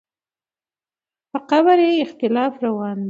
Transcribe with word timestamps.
په 1.31 1.39
قبر 1.49 1.77
یې 1.87 1.93
اختلاف 2.05 2.53
روان 2.65 2.95
دی. 2.97 2.99